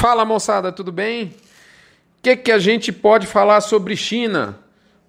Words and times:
Fala 0.00 0.24
moçada, 0.24 0.72
tudo 0.72 0.90
bem? 0.90 1.24
O 1.24 2.22
que, 2.22 2.34
que 2.34 2.50
a 2.50 2.58
gente 2.58 2.90
pode 2.90 3.26
falar 3.26 3.60
sobre 3.60 3.94
China? 3.94 4.58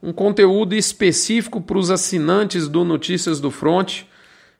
Um 0.03 0.11
conteúdo 0.11 0.75
específico 0.75 1.61
para 1.61 1.77
os 1.77 1.89
assinantes 1.89 2.67
do 2.67 2.83
Notícias 2.83 3.39
do 3.39 3.49
Front, 3.49 4.01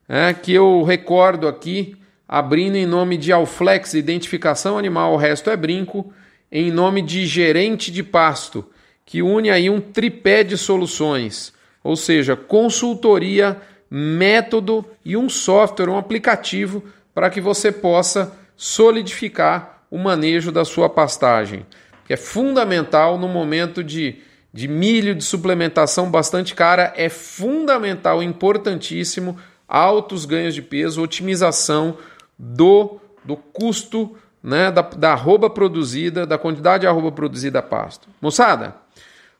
é, 0.08 0.32
que 0.32 0.50
eu 0.50 0.82
recordo 0.84 1.46
aqui, 1.46 1.98
abrindo 2.26 2.76
em 2.76 2.86
nome 2.86 3.18
de 3.18 3.30
Alflex 3.30 3.92
Identificação 3.92 4.78
Animal, 4.78 5.12
o 5.12 5.18
resto 5.18 5.50
é 5.50 5.56
brinco, 5.56 6.10
em 6.50 6.70
nome 6.70 7.02
de 7.02 7.26
Gerente 7.26 7.92
de 7.92 8.02
Pasto, 8.02 8.64
que 9.04 9.20
une 9.20 9.50
aí 9.50 9.68
um 9.68 9.82
tripé 9.82 10.42
de 10.42 10.56
soluções, 10.56 11.52
ou 11.84 11.94
seja, 11.94 12.34
consultoria, 12.34 13.60
método 13.90 14.82
e 15.04 15.14
um 15.14 15.28
software, 15.28 15.90
um 15.90 15.98
aplicativo 15.98 16.82
para 17.14 17.28
que 17.28 17.38
você 17.38 17.70
possa 17.70 18.34
solidificar 18.56 19.71
o 19.92 19.98
manejo 19.98 20.50
da 20.50 20.64
sua 20.64 20.88
pastagem, 20.88 21.66
que 22.06 22.14
é 22.14 22.16
fundamental 22.16 23.18
no 23.18 23.28
momento 23.28 23.84
de, 23.84 24.16
de 24.50 24.66
milho, 24.66 25.14
de 25.14 25.22
suplementação 25.22 26.10
bastante 26.10 26.54
cara, 26.54 26.94
é 26.96 27.10
fundamental, 27.10 28.22
importantíssimo, 28.22 29.38
altos 29.68 30.24
ganhos 30.24 30.54
de 30.54 30.62
peso, 30.62 31.02
otimização 31.02 31.98
do, 32.38 32.98
do 33.22 33.36
custo 33.36 34.16
né, 34.42 34.70
da, 34.70 34.80
da 34.80 35.12
arroba 35.12 35.50
produzida, 35.50 36.26
da 36.26 36.38
quantidade 36.38 36.80
de 36.80 36.86
arroba 36.86 37.12
produzida 37.12 37.58
a 37.58 37.62
pasto. 37.62 38.08
Moçada, 38.18 38.74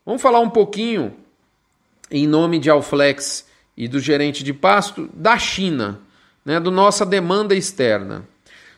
vamos 0.04 0.20
falar 0.20 0.40
um 0.40 0.50
pouquinho, 0.50 1.14
em 2.10 2.26
nome 2.26 2.58
de 2.58 2.68
Alflex 2.68 3.48
e 3.74 3.88
do 3.88 3.98
gerente 3.98 4.44
de 4.44 4.52
pasto, 4.52 5.08
da 5.14 5.38
China, 5.38 6.00
né, 6.44 6.60
do 6.60 6.70
nossa 6.70 7.06
demanda 7.06 7.54
externa. 7.54 8.30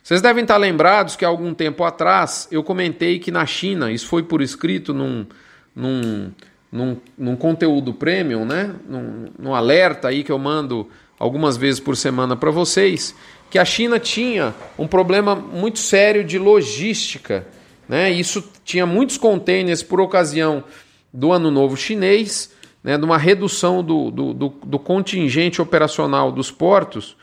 Vocês 0.05 0.21
devem 0.21 0.43
estar 0.43 0.59
lembrados 0.59 1.17
que 1.17 1.25
há 1.25 1.29
algum 1.29 1.55
tempo 1.55 1.83
atrás 1.83 2.47
eu 2.51 2.63
comentei 2.63 3.19
que 3.19 3.31
na 3.31 3.47
China, 3.47 3.91
isso 3.91 4.07
foi 4.07 4.23
por 4.23 4.43
escrito 4.43 4.93
num, 4.93 5.25
num, 5.75 6.31
num, 6.71 6.97
num 7.17 7.35
conteúdo 7.35 7.95
premium, 7.95 8.45
né? 8.45 8.75
Num, 8.87 9.29
num 9.39 9.55
alerta 9.55 10.09
aí 10.09 10.23
que 10.23 10.31
eu 10.31 10.39
mando 10.39 10.91
algumas 11.19 11.57
vezes 11.57 11.81
por 11.81 11.97
semana 11.97 12.37
para 12.37 12.51
vocês, 12.51 13.15
que 13.51 13.59
a 13.59 13.65
China 13.65 13.99
tinha 13.99 14.55
um 14.79 14.87
problema 14.87 15.35
muito 15.35 15.79
sério 15.79 16.23
de 16.23 16.39
logística. 16.39 17.47
Né? 17.89 18.11
Isso 18.11 18.45
tinha 18.63 18.85
muitos 18.85 19.17
containers 19.17 19.83
por 19.83 20.03
ocasião 20.03 20.65
do 21.11 21.33
Ano 21.33 21.51
Novo 21.51 21.79
Chinês, 21.79 22.53
né? 22.83 22.99
de 22.99 23.05
uma 23.07 23.17
redução 23.17 23.83
do, 23.83 24.11
do, 24.11 24.35
do, 24.35 24.49
do 24.67 24.79
contingente 24.79 25.63
operacional 25.63 26.31
dos 26.31 26.51
portos. 26.51 27.17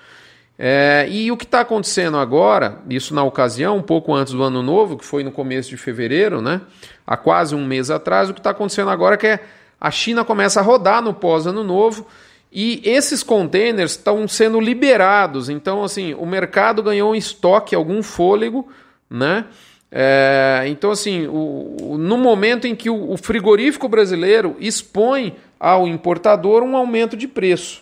É, 0.63 1.07
e 1.09 1.31
o 1.31 1.37
que 1.37 1.43
está 1.43 1.61
acontecendo 1.61 2.17
agora, 2.17 2.77
isso 2.87 3.15
na 3.15 3.23
ocasião, 3.23 3.77
um 3.77 3.81
pouco 3.81 4.13
antes 4.13 4.31
do 4.31 4.43
ano 4.43 4.61
novo, 4.61 4.95
que 4.95 5.03
foi 5.03 5.23
no 5.23 5.31
começo 5.31 5.71
de 5.71 5.75
fevereiro, 5.75 6.39
né? 6.39 6.61
Há 7.05 7.17
quase 7.17 7.55
um 7.55 7.65
mês 7.65 7.89
atrás, 7.89 8.29
o 8.29 8.33
que 8.35 8.39
está 8.39 8.51
acontecendo 8.51 8.91
agora 8.91 9.15
é 9.15 9.17
que 9.17 9.39
a 9.79 9.89
China 9.89 10.23
começa 10.23 10.59
a 10.59 10.63
rodar 10.63 11.01
no 11.01 11.15
pós-ano 11.15 11.63
novo 11.63 12.05
e 12.51 12.79
esses 12.85 13.23
containers 13.23 13.93
estão 13.93 14.27
sendo 14.27 14.59
liberados. 14.59 15.49
Então, 15.49 15.83
assim, 15.83 16.13
o 16.13 16.27
mercado 16.27 16.83
ganhou 16.83 17.11
um 17.11 17.15
estoque, 17.15 17.73
algum 17.73 18.03
fôlego, 18.03 18.67
né? 19.09 19.45
É, 19.91 20.65
então, 20.67 20.91
assim, 20.91 21.25
o, 21.25 21.97
no 21.97 22.19
momento 22.19 22.67
em 22.67 22.75
que 22.75 22.87
o, 22.87 23.13
o 23.13 23.17
frigorífico 23.17 23.89
brasileiro 23.89 24.55
expõe 24.59 25.35
ao 25.59 25.87
importador 25.87 26.61
um 26.61 26.77
aumento 26.77 27.17
de 27.17 27.27
preço, 27.27 27.81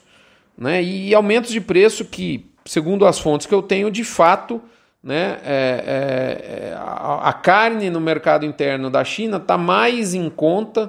né? 0.58 0.82
E 0.82 1.14
aumentos 1.14 1.52
de 1.52 1.60
preço 1.60 2.06
que 2.06 2.48
segundo 2.70 3.08
as 3.08 3.18
fontes 3.18 3.48
que 3.48 3.54
eu 3.56 3.64
tenho, 3.64 3.90
de 3.90 4.04
fato, 4.04 4.62
né, 5.04 5.40
é, 5.44 5.84
é, 5.88 6.70
é 6.70 6.74
a, 6.76 7.30
a, 7.30 7.34
carne 7.34 7.90
no 7.90 8.00
mercado 8.00 8.46
interno 8.46 8.92
da 8.92 9.04
China 9.04 9.38
está 9.38 9.58
mais 9.58 10.14
em 10.14 10.30
conta 10.30 10.88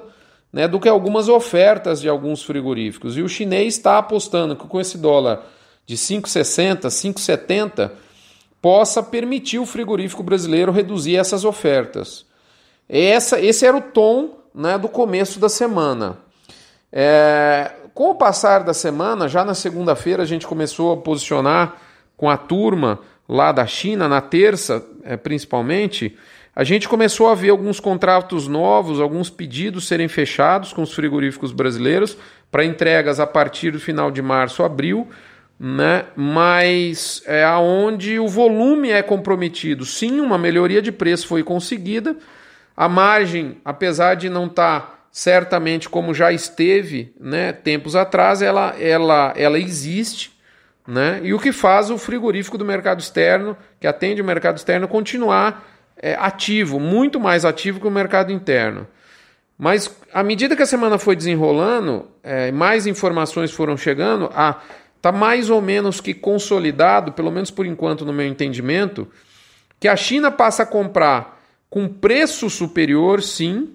né, 0.53 0.67
do 0.67 0.79
que 0.79 0.87
algumas 0.87 1.27
ofertas 1.27 1.99
de 1.99 2.07
alguns 2.07 2.43
frigoríficos. 2.43 3.17
E 3.17 3.23
o 3.23 3.27
chinês 3.27 3.73
está 3.73 3.97
apostando 3.97 4.55
que 4.55 4.67
com 4.67 4.79
esse 4.79 4.95
dólar 4.95 5.43
de 5.83 5.95
5,60, 5.95 6.81
5,70, 6.81 7.91
possa 8.61 9.01
permitir 9.01 9.57
o 9.57 9.65
frigorífico 9.65 10.21
brasileiro 10.21 10.71
reduzir 10.71 11.15
essas 11.17 11.43
ofertas. 11.43 12.27
Essa, 12.87 13.41
esse 13.41 13.65
era 13.65 13.75
o 13.75 13.81
tom 13.81 14.37
né, 14.53 14.77
do 14.77 14.87
começo 14.87 15.39
da 15.39 15.49
semana. 15.49 16.19
É, 16.91 17.71
com 17.93 18.11
o 18.11 18.15
passar 18.15 18.63
da 18.63 18.73
semana, 18.73 19.27
já 19.27 19.43
na 19.43 19.53
segunda-feira, 19.53 20.23
a 20.23 20.25
gente 20.25 20.47
começou 20.47 20.93
a 20.93 20.97
posicionar 20.97 21.75
com 22.17 22.29
a 22.29 22.37
turma 22.37 22.99
lá 23.27 23.51
da 23.51 23.65
China, 23.65 24.07
na 24.07 24.21
terça 24.21 24.85
é, 25.03 25.17
principalmente, 25.17 26.17
a 26.55 26.63
gente 26.63 26.87
começou 26.87 27.29
a 27.29 27.35
ver 27.35 27.49
alguns 27.49 27.79
contratos 27.79 28.47
novos, 28.47 28.99
alguns 28.99 29.29
pedidos 29.29 29.87
serem 29.87 30.09
fechados 30.09 30.73
com 30.73 30.81
os 30.81 30.93
frigoríficos 30.93 31.53
brasileiros 31.53 32.17
para 32.51 32.65
entregas 32.65 33.19
a 33.19 33.25
partir 33.25 33.71
do 33.71 33.79
final 33.79 34.11
de 34.11 34.21
março, 34.21 34.61
abril, 34.61 35.07
né? 35.57 36.05
Mas 36.15 37.23
é 37.25 37.43
aonde 37.43 38.19
o 38.19 38.27
volume 38.27 38.91
é 38.91 39.01
comprometido. 39.01 39.85
Sim, 39.85 40.19
uma 40.19 40.37
melhoria 40.37 40.81
de 40.81 40.91
preço 40.91 41.27
foi 41.27 41.41
conseguida. 41.41 42.17
A 42.75 42.89
margem, 42.89 43.57
apesar 43.63 44.15
de 44.15 44.29
não 44.29 44.47
estar 44.47 44.81
tá 44.81 45.00
certamente 45.11 45.89
como 45.89 46.13
já 46.13 46.31
esteve, 46.31 47.13
né, 47.19 47.51
tempos 47.51 47.95
atrás, 47.95 48.41
ela, 48.41 48.75
ela, 48.79 49.33
ela 49.35 49.59
existe, 49.59 50.31
né? 50.87 51.19
E 51.23 51.33
o 51.33 51.39
que 51.39 51.51
faz 51.51 51.89
o 51.91 51.97
frigorífico 51.97 52.57
do 52.57 52.65
mercado 52.65 52.99
externo, 52.99 53.55
que 53.79 53.85
atende 53.85 54.21
o 54.21 54.25
mercado 54.25 54.57
externo, 54.57 54.87
continuar 54.87 55.67
é, 55.97 56.15
ativo, 56.15 56.79
muito 56.79 57.19
mais 57.19 57.45
ativo 57.45 57.79
que 57.79 57.87
o 57.87 57.91
mercado 57.91 58.31
interno. 58.31 58.87
Mas 59.57 59.95
à 60.11 60.23
medida 60.23 60.55
que 60.55 60.63
a 60.63 60.65
semana 60.65 60.97
foi 60.97 61.15
desenrolando, 61.15 62.07
é, 62.23 62.51
mais 62.51 62.87
informações 62.87 63.51
foram 63.51 63.77
chegando, 63.77 64.29
a 64.33 64.59
tá 65.01 65.11
mais 65.11 65.49
ou 65.49 65.61
menos 65.61 65.99
que 65.99 66.13
consolidado, 66.13 67.11
pelo 67.11 67.31
menos 67.31 67.51
por 67.51 67.65
enquanto 67.65 68.05
no 68.05 68.13
meu 68.13 68.25
entendimento, 68.25 69.07
que 69.79 69.87
a 69.87 69.95
China 69.95 70.31
passa 70.31 70.63
a 70.63 70.65
comprar 70.65 71.41
com 71.69 71.87
preço 71.87 72.49
superior, 72.49 73.21
sim, 73.21 73.73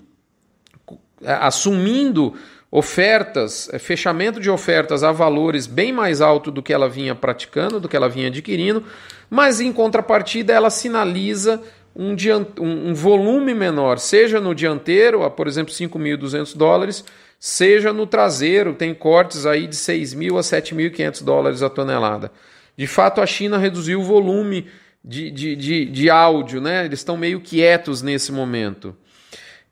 assumindo 1.25 2.34
ofertas, 2.71 3.69
é, 3.72 3.78
fechamento 3.78 4.41
de 4.41 4.50
ofertas 4.50 5.03
a 5.03 5.12
valores 5.12 5.66
bem 5.66 5.93
mais 5.93 6.21
alto 6.21 6.50
do 6.50 6.62
que 6.62 6.72
ela 6.72 6.88
vinha 6.88 7.15
praticando, 7.15 7.81
do 7.81 7.88
que 7.88 7.97
ela 7.97 8.09
vinha 8.09 8.28
adquirindo, 8.28 8.84
mas 9.31 9.60
em 9.60 9.72
contrapartida 9.72 10.53
ela 10.53 10.71
sinaliza 10.71 11.62
um, 11.94 12.15
um 12.60 12.94
volume 12.94 13.54
menor, 13.54 13.99
seja 13.99 14.41
no 14.41 14.54
dianteiro, 14.54 15.25
a, 15.25 15.31
por 15.31 15.47
exemplo, 15.47 15.72
5.200 15.72 16.56
dólares, 16.56 17.04
seja 17.38 17.93
no 17.93 18.06
traseiro, 18.06 18.75
tem 18.75 18.93
cortes 18.93 19.47
aí 19.47 19.66
de 19.66 19.77
6.000 19.77 20.38
a 20.38 20.41
7.500 20.41 21.25
dólares 21.25 21.62
a 21.62 21.71
tonelada. 21.71 22.31
De 22.77 22.87
fato, 22.87 23.22
a 23.22 23.27
China 23.27 23.56
reduziu 23.56 24.00
o 24.00 24.04
volume 24.04 24.66
de, 25.03 25.31
de, 25.31 25.56
de, 25.56 25.84
de 25.87 26.10
áudio, 26.10 26.60
né? 26.60 26.84
eles 26.84 26.98
estão 26.98 27.16
meio 27.16 27.41
quietos 27.41 28.03
nesse 28.03 28.31
momento. 28.31 28.94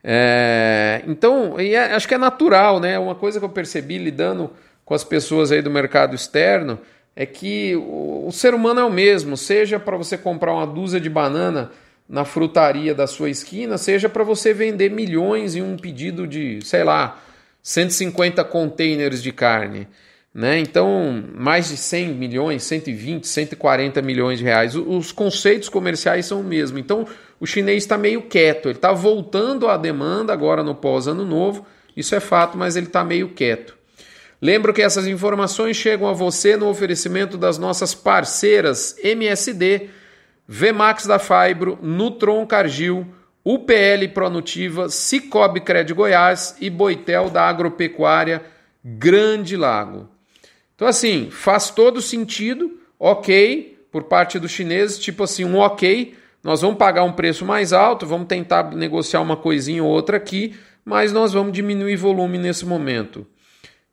É, 0.02 0.83
então, 1.06 1.58
é, 1.58 1.94
acho 1.94 2.06
que 2.06 2.14
é 2.14 2.18
natural, 2.18 2.80
né? 2.80 2.98
Uma 2.98 3.14
coisa 3.14 3.38
que 3.38 3.44
eu 3.44 3.50
percebi 3.50 3.98
lidando 3.98 4.50
com 4.84 4.94
as 4.94 5.04
pessoas 5.04 5.50
aí 5.50 5.62
do 5.62 5.70
mercado 5.70 6.14
externo 6.14 6.78
é 7.16 7.24
que 7.24 7.74
o, 7.76 8.26
o 8.26 8.32
ser 8.32 8.54
humano 8.54 8.80
é 8.80 8.84
o 8.84 8.90
mesmo, 8.90 9.36
seja 9.36 9.78
para 9.78 9.96
você 9.96 10.18
comprar 10.18 10.52
uma 10.52 10.66
dúzia 10.66 11.00
de 11.00 11.08
banana 11.08 11.70
na 12.08 12.24
frutaria 12.24 12.94
da 12.94 13.06
sua 13.06 13.30
esquina, 13.30 13.78
seja 13.78 14.08
para 14.08 14.24
você 14.24 14.52
vender 14.52 14.90
milhões 14.90 15.54
em 15.54 15.62
um 15.62 15.76
pedido 15.76 16.26
de, 16.26 16.60
sei 16.62 16.84
lá, 16.84 17.18
150 17.62 18.44
containers 18.44 19.22
de 19.22 19.32
carne. 19.32 19.88
Né? 20.34 20.58
Então, 20.58 21.22
mais 21.32 21.68
de 21.68 21.76
100 21.76 22.08
milhões, 22.08 22.64
120, 22.64 23.24
140 23.24 24.02
milhões 24.02 24.38
de 24.40 24.44
reais. 24.44 24.74
Os 24.74 25.12
conceitos 25.12 25.68
comerciais 25.68 26.26
são 26.26 26.40
o 26.40 26.44
mesmo. 26.44 26.76
Então, 26.76 27.06
o 27.38 27.46
chinês 27.46 27.84
está 27.84 27.96
meio 27.96 28.22
quieto, 28.22 28.66
ele 28.66 28.76
está 28.76 28.92
voltando 28.92 29.68
à 29.68 29.76
demanda 29.76 30.32
agora 30.32 30.62
no 30.62 30.74
pós-ano 30.74 31.24
novo, 31.24 31.64
isso 31.96 32.14
é 32.14 32.20
fato, 32.20 32.58
mas 32.58 32.74
ele 32.74 32.86
está 32.86 33.04
meio 33.04 33.28
quieto. 33.28 33.76
Lembro 34.42 34.74
que 34.74 34.82
essas 34.82 35.06
informações 35.06 35.76
chegam 35.76 36.08
a 36.08 36.12
você 36.12 36.56
no 36.56 36.68
oferecimento 36.68 37.38
das 37.38 37.56
nossas 37.56 37.94
parceiras 37.94 38.96
MSD, 39.02 39.88
Vmax 40.48 41.06
da 41.06 41.18
Fibro, 41.18 41.78
Nutron 41.80 42.44
Cargil, 42.46 43.06
UPL 43.44 44.08
Pronutiva, 44.12 44.88
Cicobi 44.88 45.60
Cred 45.60 45.94
Goiás 45.94 46.56
e 46.60 46.68
Boitel 46.68 47.30
da 47.30 47.48
Agropecuária 47.48 48.42
Grande 48.84 49.56
Lago. 49.56 50.13
Então, 50.74 50.88
assim, 50.88 51.30
faz 51.30 51.70
todo 51.70 52.02
sentido, 52.02 52.78
ok, 52.98 53.78
por 53.90 54.04
parte 54.04 54.38
dos 54.38 54.50
chineses, 54.50 54.98
tipo 54.98 55.22
assim, 55.22 55.44
um 55.44 55.58
ok, 55.58 56.14
nós 56.42 56.60
vamos 56.60 56.76
pagar 56.76 57.04
um 57.04 57.12
preço 57.12 57.44
mais 57.44 57.72
alto, 57.72 58.06
vamos 58.06 58.26
tentar 58.26 58.74
negociar 58.74 59.20
uma 59.20 59.36
coisinha 59.36 59.82
ou 59.82 59.90
outra 59.90 60.16
aqui, 60.16 60.54
mas 60.84 61.12
nós 61.12 61.32
vamos 61.32 61.52
diminuir 61.52 61.96
volume 61.96 62.36
nesse 62.36 62.66
momento. 62.66 63.26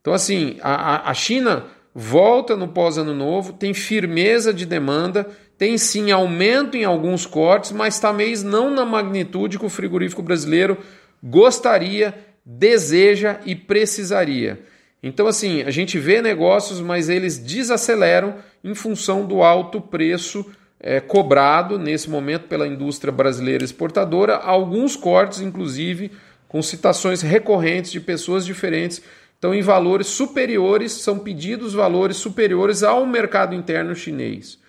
Então, 0.01 0.13
assim, 0.13 0.57
a, 0.61 1.09
a 1.09 1.13
China 1.13 1.65
volta 1.93 2.55
no 2.55 2.67
pós-ano 2.67 3.13
novo, 3.13 3.53
tem 3.53 3.73
firmeza 3.73 4.53
de 4.53 4.65
demanda, 4.65 5.29
tem 5.57 5.77
sim 5.77 6.09
aumento 6.09 6.75
em 6.75 6.83
alguns 6.83 7.25
cortes, 7.25 7.71
mas 7.71 7.99
talvez 7.99 8.43
não 8.43 8.71
na 8.71 8.83
magnitude 8.83 9.59
que 9.59 9.65
o 9.65 9.69
frigorífico 9.69 10.23
brasileiro 10.23 10.77
gostaria, 11.23 12.15
deseja 12.43 13.39
e 13.45 13.55
precisaria. 13.55 14.65
Então, 15.03 15.25
assim, 15.25 15.63
a 15.63 15.71
gente 15.71 15.97
vê 15.97 16.21
negócios, 16.21 16.79
mas 16.79 17.09
eles 17.09 17.37
desaceleram 17.37 18.35
em 18.63 18.75
função 18.75 19.25
do 19.25 19.41
alto 19.41 19.81
preço 19.81 20.45
é, 20.79 20.99
cobrado 20.99 21.79
nesse 21.79 22.09
momento 22.09 22.47
pela 22.47 22.67
indústria 22.67 23.11
brasileira 23.11 23.63
exportadora, 23.63 24.35
alguns 24.35 24.95
cortes, 24.95 25.41
inclusive, 25.41 26.11
com 26.47 26.61
citações 26.61 27.21
recorrentes 27.21 27.91
de 27.91 27.99
pessoas 27.99 28.45
diferentes. 28.45 29.01
Então, 29.39 29.55
em 29.55 29.61
valores 29.61 30.07
superiores, 30.07 30.91
são 30.91 31.17
pedidos 31.17 31.73
valores 31.73 32.17
superiores 32.17 32.83
ao 32.83 33.05
mercado 33.05 33.55
interno 33.55 33.95
chinês. 33.95 34.59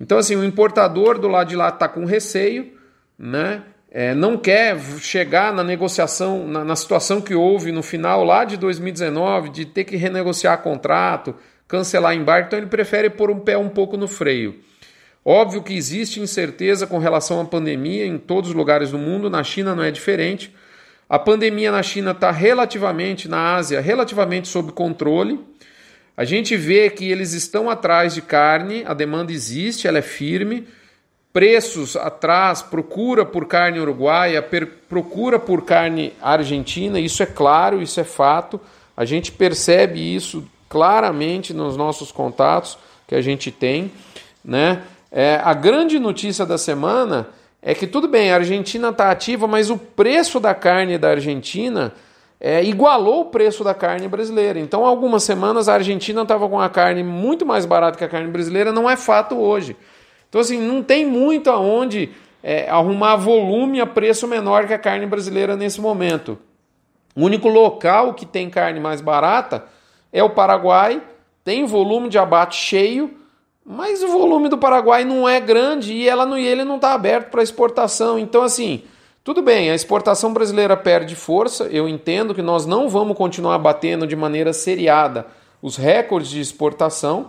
Então, 0.00 0.18
assim, 0.18 0.34
o 0.34 0.42
importador 0.42 1.18
do 1.18 1.28
lado 1.28 1.48
de 1.48 1.56
lá 1.56 1.68
está 1.68 1.86
com 1.86 2.04
receio, 2.04 2.72
né? 3.18 3.62
É, 3.92 4.14
não 4.14 4.36
quer 4.36 4.78
chegar 5.00 5.52
na 5.52 5.64
negociação, 5.64 6.46
na, 6.46 6.64
na, 6.64 6.76
situação 6.76 7.20
que 7.20 7.34
houve 7.34 7.72
no 7.72 7.82
final 7.82 8.22
lá 8.22 8.44
de 8.44 8.56
2019, 8.56 9.48
de 9.48 9.64
ter 9.64 9.82
que 9.82 9.96
renegociar 9.96 10.62
contrato, 10.62 11.34
cancelar 11.66 12.14
embarque, 12.14 12.46
então 12.46 12.58
ele 12.60 12.68
prefere 12.68 13.10
pôr 13.10 13.32
um 13.32 13.40
pé 13.40 13.58
um 13.58 13.68
pouco 13.68 13.96
no 13.96 14.06
freio. 14.06 14.54
Óbvio 15.24 15.62
que 15.62 15.74
existe 15.74 16.20
incerteza 16.20 16.86
com 16.86 16.98
relação 16.98 17.40
à 17.40 17.44
pandemia 17.44 18.06
em 18.06 18.16
todos 18.16 18.50
os 18.50 18.56
lugares 18.56 18.92
do 18.92 18.98
mundo, 18.98 19.28
na 19.28 19.42
China 19.42 19.74
não 19.74 19.82
é 19.82 19.90
diferente. 19.90 20.54
A 21.08 21.18
pandemia 21.18 21.72
na 21.72 21.82
China 21.82 22.12
está 22.12 22.30
relativamente, 22.30 23.28
na 23.28 23.56
Ásia, 23.56 23.80
relativamente 23.80 24.46
sob 24.46 24.70
controle. 24.70 25.40
A 26.16 26.24
gente 26.24 26.56
vê 26.56 26.88
que 26.88 27.10
eles 27.10 27.32
estão 27.32 27.68
atrás 27.68 28.14
de 28.14 28.22
carne, 28.22 28.84
a 28.86 28.94
demanda 28.94 29.32
existe, 29.32 29.88
ela 29.88 29.98
é 29.98 30.02
firme. 30.02 30.68
Preços 31.32 31.96
atrás, 31.96 32.60
procura 32.60 33.24
por 33.24 33.46
carne 33.46 33.78
uruguaia, 33.78 34.44
procura 34.88 35.38
por 35.38 35.64
carne 35.64 36.12
argentina, 36.20 36.98
isso 36.98 37.22
é 37.22 37.26
claro, 37.26 37.80
isso 37.80 38.00
é 38.00 38.04
fato. 38.04 38.60
A 38.96 39.04
gente 39.04 39.30
percebe 39.30 40.14
isso 40.14 40.44
claramente 40.68 41.54
nos 41.54 41.76
nossos 41.76 42.10
contatos 42.10 42.76
que 43.06 43.14
a 43.14 43.20
gente 43.20 43.50
tem. 43.50 43.92
Né? 44.44 44.82
É, 45.12 45.40
a 45.42 45.54
grande 45.54 45.98
notícia 45.98 46.44
da 46.44 46.58
semana 46.58 47.28
é 47.62 47.74
que 47.74 47.86
tudo 47.86 48.08
bem, 48.08 48.32
a 48.32 48.36
Argentina 48.36 48.88
está 48.88 49.10
ativa, 49.10 49.46
mas 49.46 49.70
o 49.70 49.76
preço 49.76 50.40
da 50.40 50.54
carne 50.54 50.96
da 50.96 51.10
Argentina 51.10 51.92
é, 52.40 52.64
igualou 52.64 53.22
o 53.22 53.24
preço 53.26 53.62
da 53.62 53.74
carne 53.74 54.08
brasileira. 54.08 54.58
Então, 54.58 54.86
algumas 54.86 55.22
semanas 55.22 55.68
a 55.68 55.74
Argentina 55.74 56.22
estava 56.22 56.48
com 56.48 56.58
a 56.58 56.70
carne 56.70 57.02
muito 57.02 57.44
mais 57.44 57.66
barata 57.66 57.98
que 57.98 58.04
a 58.04 58.08
carne 58.08 58.30
brasileira, 58.30 58.72
não 58.72 58.88
é 58.88 58.96
fato 58.96 59.36
hoje. 59.36 59.76
Então, 60.30 60.40
assim, 60.40 60.58
não 60.58 60.82
tem 60.82 61.04
muito 61.04 61.50
aonde 61.50 62.10
é, 62.42 62.70
arrumar 62.70 63.16
volume 63.16 63.80
a 63.80 63.86
preço 63.86 64.26
menor 64.26 64.66
que 64.66 64.72
a 64.72 64.78
carne 64.78 65.04
brasileira 65.04 65.56
nesse 65.56 65.80
momento. 65.80 66.38
O 67.14 67.24
único 67.24 67.48
local 67.48 68.14
que 68.14 68.24
tem 68.24 68.48
carne 68.48 68.80
mais 68.80 69.00
barata 69.00 69.64
é 70.12 70.22
o 70.22 70.30
Paraguai, 70.30 71.02
tem 71.44 71.66
volume 71.66 72.08
de 72.08 72.16
abate 72.16 72.56
cheio, 72.56 73.10
mas 73.66 74.02
o 74.02 74.08
volume 74.08 74.48
do 74.48 74.56
Paraguai 74.56 75.04
não 75.04 75.28
é 75.28 75.40
grande 75.40 75.92
e 75.92 76.08
ela 76.08 76.24
não, 76.24 76.38
e 76.38 76.46
ele 76.46 76.64
não 76.64 76.76
está 76.76 76.94
aberto 76.94 77.30
para 77.30 77.42
exportação. 77.42 78.18
Então, 78.18 78.42
assim, 78.42 78.84
tudo 79.22 79.42
bem, 79.42 79.70
a 79.70 79.74
exportação 79.74 80.32
brasileira 80.32 80.76
perde 80.76 81.14
força, 81.14 81.64
eu 81.64 81.88
entendo 81.88 82.34
que 82.34 82.42
nós 82.42 82.64
não 82.64 82.88
vamos 82.88 83.16
continuar 83.16 83.58
batendo 83.58 84.06
de 84.06 84.16
maneira 84.16 84.52
seriada 84.52 85.26
os 85.60 85.76
recordes 85.76 86.30
de 86.30 86.40
exportação, 86.40 87.26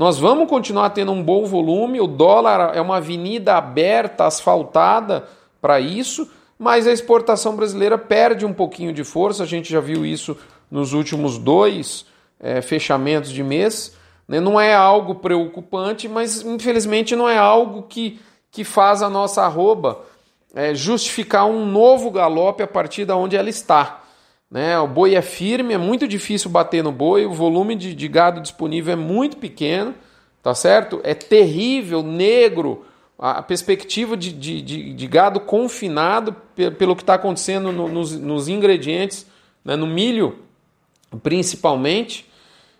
nós 0.00 0.18
vamos 0.18 0.48
continuar 0.48 0.88
tendo 0.88 1.12
um 1.12 1.22
bom 1.22 1.44
volume, 1.44 2.00
o 2.00 2.06
dólar 2.06 2.74
é 2.74 2.80
uma 2.80 2.96
avenida 2.96 3.58
aberta, 3.58 4.24
asfaltada 4.24 5.28
para 5.60 5.78
isso, 5.78 6.26
mas 6.58 6.86
a 6.86 6.90
exportação 6.90 7.54
brasileira 7.54 7.98
perde 7.98 8.46
um 8.46 8.52
pouquinho 8.54 8.94
de 8.94 9.04
força, 9.04 9.42
a 9.42 9.46
gente 9.46 9.70
já 9.70 9.78
viu 9.78 10.06
isso 10.06 10.38
nos 10.70 10.94
últimos 10.94 11.36
dois 11.36 12.06
é, 12.40 12.62
fechamentos 12.62 13.30
de 13.30 13.42
mês. 13.42 13.94
Né? 14.26 14.40
Não 14.40 14.58
é 14.58 14.74
algo 14.74 15.16
preocupante, 15.16 16.08
mas 16.08 16.40
infelizmente 16.40 17.14
não 17.14 17.28
é 17.28 17.36
algo 17.36 17.82
que, 17.82 18.18
que 18.50 18.64
faz 18.64 19.02
a 19.02 19.10
nossa 19.10 19.42
arroba 19.42 20.00
é, 20.54 20.74
justificar 20.74 21.44
um 21.44 21.66
novo 21.66 22.10
galope 22.10 22.62
a 22.62 22.66
partir 22.66 23.04
da 23.04 23.16
onde 23.16 23.36
ela 23.36 23.50
está. 23.50 23.99
Né? 24.50 24.78
O 24.78 24.88
boi 24.88 25.14
é 25.14 25.22
firme, 25.22 25.74
é 25.74 25.78
muito 25.78 26.08
difícil 26.08 26.50
bater 26.50 26.82
no 26.82 26.90
boi, 26.90 27.24
o 27.24 27.32
volume 27.32 27.76
de, 27.76 27.94
de 27.94 28.08
gado 28.08 28.40
disponível 28.40 28.92
é 28.92 28.96
muito 28.96 29.36
pequeno, 29.36 29.94
tá 30.42 30.54
certo? 30.54 31.00
É 31.04 31.14
terrível, 31.14 32.02
negro, 32.02 32.84
a 33.18 33.42
perspectiva 33.42 34.16
de, 34.16 34.32
de, 34.32 34.62
de, 34.62 34.94
de 34.94 35.06
gado 35.06 35.38
confinado 35.40 36.34
pelo 36.78 36.96
que 36.96 37.02
está 37.02 37.14
acontecendo 37.14 37.70
no, 37.70 37.86
nos, 37.86 38.18
nos, 38.18 38.48
ingredientes, 38.48 39.26
né? 39.64 39.76
no 39.76 39.86
milho 39.86 40.38
principalmente, 41.22 42.26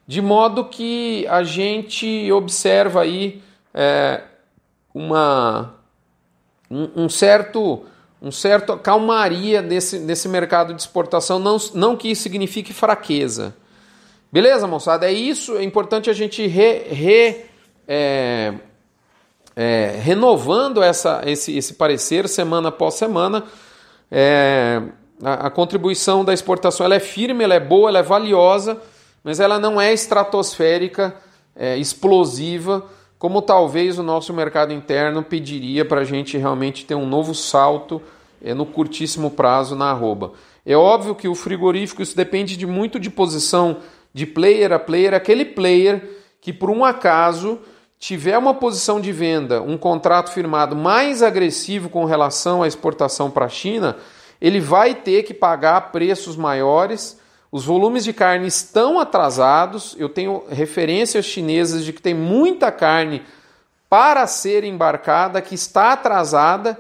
de 0.07 0.23
modo 0.23 0.65
que 0.65 1.27
a 1.29 1.43
gente 1.43 2.33
observa 2.33 3.03
aí 3.03 3.43
é, 3.75 4.23
uma 4.95 5.75
um, 6.71 7.05
um 7.05 7.09
certo 7.09 7.85
um 8.23 8.31
certo 8.31 8.77
calmaria 8.77 9.63
desse, 9.63 9.99
desse 9.99 10.29
mercado 10.29 10.75
de 10.75 10.81
exportação, 10.81 11.39
não, 11.39 11.57
não 11.75 11.97
que 11.97 12.11
isso 12.11 12.23
signifique 12.23 12.73
fraqueza. 12.73 13.55
Beleza, 14.31 14.67
moçada? 14.67 15.07
É 15.07 15.13
isso. 15.13 15.57
É 15.57 15.65
importante 15.65 16.11
a 16.11 16.13
gente 16.13 16.47
re, 16.47 16.85
re 16.91 17.45
é, 17.89 18.55
é, 19.57 19.99
renovando 20.03 20.83
essa, 20.83 21.23
esse, 21.25 21.57
esse 21.57 21.75
parecer 21.75 22.29
semana 22.29 22.69
após 22.69 22.95
semana. 22.95 23.45
É, 24.11 24.83
a, 25.23 25.47
a, 25.47 25.51
contribuição 25.51 26.25
da 26.25 26.35
exportação 26.35 26.85
ela 26.85 26.95
é 26.95 27.01
firme, 27.01 27.43
ela 27.43 27.55
é 27.55 27.61
boa, 27.61 27.89
ela 27.89 28.01
é 28.01 28.03
valiosa, 28.03 28.81
mas 29.25 29.41
ela 29.41 29.59
não 29.59 29.81
é 29.81 29.93
estratosférica, 29.93 31.15
é, 31.57 31.77
explosiva 31.77 32.85
como 33.21 33.43
talvez 33.43 33.99
o 33.99 34.03
nosso 34.03 34.33
mercado 34.33 34.73
interno 34.73 35.23
pediria 35.23 35.85
para 35.85 36.01
a 36.01 36.05
gente 36.05 36.39
realmente 36.39 36.87
ter 36.87 36.95
um 36.95 37.07
novo 37.07 37.35
salto 37.35 38.01
é, 38.43 38.55
no 38.55 38.65
curtíssimo 38.65 39.31
prazo 39.31 39.77
na 39.77 39.91
arroba. 39.91 40.33
É 40.65 40.75
óbvio 40.75 41.15
que 41.15 41.29
o 41.29 41.35
frigorífico 41.35 42.01
isso 42.01 42.17
depende 42.17 42.57
de 42.57 42.67
muito 42.67 42.99
de 42.99 43.11
posição 43.11 43.77
de 44.15 44.25
player 44.25 44.73
a 44.73 44.79
player, 44.79 45.13
aquele 45.13 45.45
player 45.45 46.19
que 46.41 46.51
por 46.51 46.71
um 46.71 46.83
acaso 46.83 47.59
tiver 47.99 48.39
uma 48.39 48.55
posição 48.55 48.99
de 48.99 49.13
venda, 49.13 49.61
um 49.61 49.77
contrato 49.77 50.33
firmado 50.33 50.75
mais 50.75 51.23
agressivo 51.23 51.91
com 51.91 52.07
relação 52.07 52.63
à 52.63 52.67
exportação 52.67 53.31
para 53.31 53.45
a 53.45 53.51
China, 53.51 53.99
ele 54.41 54.61
vai 54.61 54.95
ter 54.95 55.25
que 55.25 55.35
pagar 55.35 55.93
preços 55.93 56.39
maiores 56.39 57.20
os 57.53 57.65
volumes 57.65 58.05
de 58.05 58.13
carne 58.13 58.47
estão 58.47 58.99
atrasados. 58.99 59.97
Eu 59.99 60.09
tenho 60.09 60.45
referências 60.49 61.25
chinesas 61.25 61.85
de 61.85 61.93
que 61.93 62.03
tem 62.03 62.15
muita 62.15 62.71
carne 62.71 63.23
para 63.89 64.27
ser 64.27 64.63
embarcada 64.63 65.43
que 65.43 65.55
está 65.55 65.93
atrasada 65.93 66.79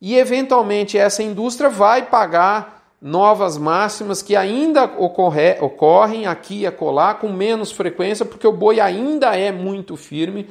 e 0.00 0.16
eventualmente 0.16 0.98
essa 0.98 1.22
indústria 1.22 1.70
vai 1.70 2.02
pagar 2.02 2.80
novas 3.00 3.56
máximas 3.56 4.22
que 4.22 4.36
ainda 4.36 4.84
ocorre, 4.84 5.56
ocorrem 5.60 6.26
aqui 6.26 6.60
e 6.60 6.66
acolá 6.66 7.14
com 7.14 7.32
menos 7.32 7.72
frequência, 7.72 8.26
porque 8.26 8.46
o 8.46 8.52
boi 8.52 8.78
ainda 8.78 9.34
é 9.34 9.50
muito 9.50 9.96
firme. 9.96 10.48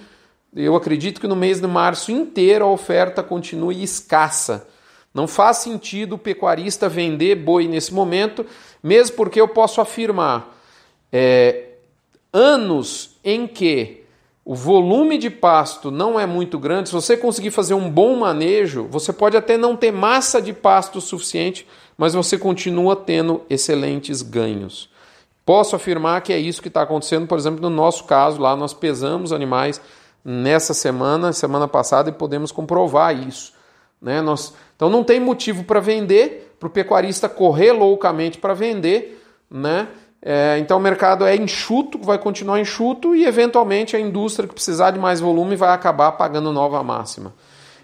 Eu 0.56 0.76
acredito 0.76 1.22
que 1.22 1.28
no 1.28 1.36
mês 1.36 1.62
de 1.62 1.68
março 1.68 2.12
inteiro 2.12 2.66
a 2.66 2.72
oferta 2.72 3.22
continue 3.22 3.84
escassa. 3.84 4.68
Não 5.14 5.28
faz 5.28 5.58
sentido 5.58 6.14
o 6.14 6.20
pecuarista 6.20 6.88
vender 6.88 7.36
boi 7.36 7.68
nesse 7.68 7.94
momento, 7.94 8.46
mesmo 8.82 9.16
porque 9.16 9.42
eu 9.42 9.48
posso 9.48 9.82
afirmar 9.82 10.56
é, 11.12 11.70
anos 12.32 13.18
em 13.24 13.48
que 13.48 14.04
o 14.46 14.56
volume 14.56 15.18
de 15.18 15.30
pasto 15.30 15.92
não 15.92 16.20
é 16.20 16.26
muito 16.26 16.58
grande, 16.58 16.90
se 16.90 16.96
você 16.96 17.16
conseguir 17.16 17.52
fazer 17.52 17.76
um 17.76 17.90
bom 17.90 18.16
manejo, 18.16 18.88
você 18.90 19.14
pode 19.14 19.38
até 19.38 19.58
não 19.58 19.76
ter 19.76 19.92
massa 19.92 20.42
de 20.42 20.54
pasto 20.54 21.00
suficiente, 21.00 21.68
mas 21.98 22.14
você 22.14 22.38
continua 22.38 22.96
tendo 22.96 23.44
excelentes 23.50 24.22
ganhos. 24.22 24.90
Posso 25.46 25.76
afirmar 25.76 26.22
que 26.22 26.34
é 26.34 26.40
isso 26.40 26.62
que 26.62 26.68
está 26.68 26.82
acontecendo, 26.82 27.28
por 27.28 27.38
exemplo, 27.38 27.62
no 27.62 27.70
nosso 27.70 28.06
caso, 28.06 28.42
lá 28.42 28.56
nós 28.56 28.74
pesamos 28.74 29.32
animais 29.32 29.82
nessa 30.24 30.74
semana, 30.74 31.34
semana 31.34 31.68
passada, 31.68 32.10
e 32.10 32.14
podemos 32.14 32.52
comprovar 32.52 33.16
isso. 33.16 33.54
Né? 34.02 34.22
Nós, 34.22 34.54
então 34.76 34.90
não 34.90 35.04
tem 35.04 35.20
motivo 35.20 35.64
para 35.64 35.80
vender, 35.80 36.56
para 36.60 36.68
o 36.68 36.70
pecuarista 36.70 37.28
correr 37.28 37.72
loucamente 37.72 38.38
para 38.38 38.54
vender. 38.54 39.22
Né? 39.50 39.88
É, 40.22 40.58
então 40.60 40.78
o 40.78 40.82
mercado 40.82 41.26
é 41.26 41.36
enxuto, 41.36 42.00
vai 42.02 42.18
continuar 42.18 42.60
enxuto 42.60 43.16
e 43.16 43.26
eventualmente 43.26 43.96
a 43.96 44.00
indústria 44.00 44.48
que 44.48 44.54
precisar 44.54 44.92
de 44.92 45.00
mais 45.00 45.20
volume 45.20 45.56
vai 45.56 45.70
acabar 45.70 46.12
pagando 46.14 46.52
nova 46.52 46.84
máxima. 46.84 47.34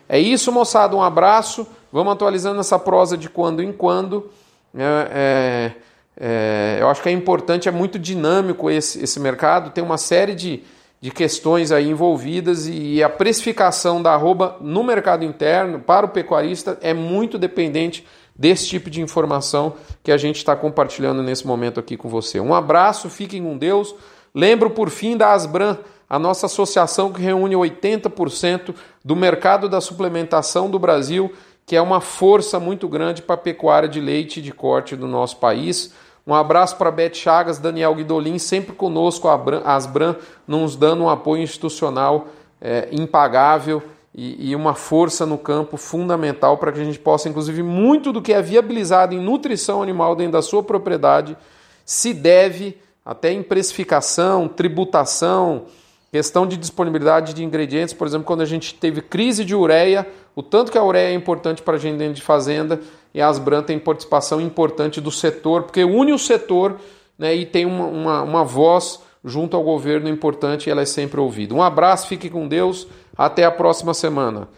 É 0.07 0.19
isso, 0.19 0.51
moçada. 0.51 0.95
Um 0.95 1.01
abraço. 1.01 1.65
Vamos 1.91 2.13
atualizando 2.13 2.59
essa 2.59 2.77
prosa 2.77 3.17
de 3.17 3.29
quando 3.29 3.63
em 3.63 3.71
quando. 3.71 4.29
É, 4.77 5.07
é, 5.11 5.71
é, 6.17 6.77
eu 6.81 6.89
acho 6.89 7.01
que 7.01 7.09
é 7.09 7.11
importante, 7.11 7.67
é 7.67 7.71
muito 7.71 7.97
dinâmico 7.97 8.69
esse, 8.69 9.03
esse 9.03 9.19
mercado. 9.19 9.71
Tem 9.71 9.83
uma 9.83 9.97
série 9.97 10.35
de, 10.35 10.63
de 11.01 11.11
questões 11.11 11.71
aí 11.71 11.89
envolvidas 11.89 12.67
e 12.67 13.03
a 13.03 13.09
precificação 13.09 14.01
da 14.01 14.13
arroba 14.13 14.57
no 14.59 14.83
mercado 14.83 15.23
interno 15.23 15.79
para 15.79 16.05
o 16.05 16.09
pecuarista 16.09 16.77
é 16.81 16.93
muito 16.93 17.37
dependente 17.37 18.05
desse 18.35 18.67
tipo 18.67 18.89
de 18.89 19.01
informação 19.01 19.75
que 20.03 20.11
a 20.11 20.17
gente 20.17 20.37
está 20.37 20.55
compartilhando 20.55 21.23
nesse 21.23 21.47
momento 21.47 21.79
aqui 21.79 21.95
com 21.95 22.09
você. 22.09 22.39
Um 22.39 22.53
abraço, 22.53 23.09
fiquem 23.09 23.43
com 23.43 23.57
Deus. 23.57 23.95
Lembro 24.33 24.69
por 24.69 24.89
fim 24.89 25.15
da 25.15 25.31
Asbran, 25.31 25.77
a 26.09 26.19
nossa 26.19 26.45
associação 26.45 27.11
que 27.11 27.21
reúne 27.21 27.55
80% 27.55 28.75
do 29.03 29.15
mercado 29.15 29.69
da 29.69 29.79
suplementação 29.79 30.69
do 30.69 30.77
Brasil, 30.77 31.31
que 31.65 31.75
é 31.75 31.81
uma 31.81 32.01
força 32.01 32.59
muito 32.59 32.87
grande 32.87 33.21
para 33.21 33.35
a 33.35 33.39
pecuária 33.39 33.87
de 33.87 33.99
leite 33.99 34.39
e 34.39 34.43
de 34.43 34.51
corte 34.51 34.95
do 34.95 35.07
nosso 35.07 35.37
país. 35.37 35.93
Um 36.27 36.33
abraço 36.33 36.75
para 36.77 36.89
Beth 36.89 37.13
Chagas, 37.13 37.59
Daniel 37.59 37.93
Guidolin, 37.93 38.39
sempre 38.39 38.73
conosco, 38.73 39.27
a 39.27 39.75
Asbran, 39.75 40.15
nos 40.47 40.75
dando 40.75 41.03
um 41.03 41.09
apoio 41.09 41.43
institucional 41.43 42.27
é, 42.59 42.87
impagável 42.91 43.83
e, 44.13 44.49
e, 44.49 44.55
uma 44.55 44.73
força 44.73 45.23
no 45.23 45.37
campo 45.37 45.77
fundamental 45.77 46.57
para 46.57 46.71
que 46.71 46.79
a 46.79 46.83
gente 46.83 46.97
possa, 46.97 47.29
inclusive, 47.29 47.61
muito 47.61 48.11
do 48.11 48.23
que 48.23 48.33
é 48.33 48.41
viabilizado 48.41 49.13
em 49.13 49.19
nutrição 49.19 49.83
animal 49.83 50.15
dentro 50.15 50.33
da 50.33 50.41
sua 50.41 50.63
propriedade 50.63 51.37
se 51.85 52.11
deve 52.11 52.75
até 53.05 53.31
em 53.31 53.43
precificação, 53.43 54.47
tributação, 54.47 55.65
questão 56.11 56.47
de 56.47 56.57
disponibilidade 56.57 57.35
de 57.35 57.43
ingredientes. 57.43 57.93
Por 57.93 58.07
exemplo, 58.07 58.25
quando 58.25 58.41
a 58.41 58.45
gente 58.45 58.73
teve 58.73 58.99
crise 58.99 59.45
de 59.45 59.53
ureia, 59.53 60.07
o 60.35 60.41
tanto 60.41 60.71
que 60.71 60.77
a 60.77 60.83
ureia 60.83 61.09
é 61.09 61.13
importante 61.13 61.61
para 61.61 61.75
a 61.75 61.77
gente 61.77 61.97
dentro 61.97 62.15
de 62.15 62.23
fazenda 62.23 62.79
e 63.15 63.21
a 63.21 63.29
Asbran 63.29 63.63
tem 63.63 63.79
participação 63.79 64.41
importante 64.41 64.99
do 64.99 65.09
setor, 65.09 65.63
porque 65.63 65.85
une 65.85 66.11
o 66.11 66.19
setor 66.19 66.81
né, 67.17 67.33
e 67.33 67.45
tem 67.45 67.65
uma, 67.65 67.85
uma, 67.85 68.21
uma 68.23 68.43
voz 68.43 69.01
junto 69.23 69.55
ao 69.55 69.63
governo 69.63 70.09
importante 70.09 70.67
e 70.67 70.69
ela 70.69 70.81
é 70.81 70.85
sempre 70.85 71.21
ouvida. 71.21 71.55
Um 71.55 71.63
abraço, 71.63 72.09
fique 72.09 72.29
com 72.29 72.45
Deus, 72.45 72.85
até 73.17 73.45
a 73.45 73.51
próxima 73.51 73.93
semana. 73.93 74.49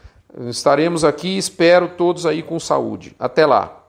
Estaremos 0.49 1.03
aqui, 1.03 1.37
espero 1.37 1.89
todos 1.89 2.25
aí 2.25 2.41
com 2.41 2.59
saúde. 2.59 3.15
Até 3.19 3.45
lá. 3.45 3.86